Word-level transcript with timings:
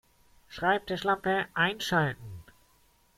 Schreibtischlampe 0.47 1.45
einschalten 1.53 2.41